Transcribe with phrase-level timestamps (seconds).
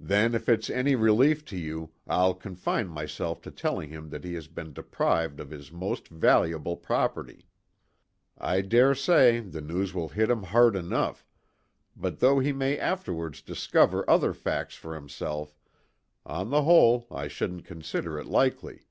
[0.00, 4.34] "Then, if it's any relief to you, I'll confine myself to telling him that he
[4.34, 7.46] has been deprived of his most valuable property.
[8.36, 11.24] I dare say the news will hit him hard enough;
[11.94, 15.56] but though he may afterwards discover other facts for himself,
[16.24, 18.88] on the whole I shouldn't consider it likely.